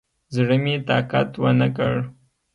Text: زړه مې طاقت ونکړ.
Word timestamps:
زړه 0.35 0.55
مې 0.63 0.75
طاقت 0.87 1.29
ونکړ. 1.43 1.93